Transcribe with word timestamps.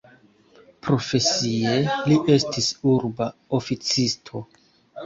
Profesie 0.87 1.75
li 2.09 2.19
estis 2.37 2.71
urba 2.95 3.31
oficisto. 3.61 4.49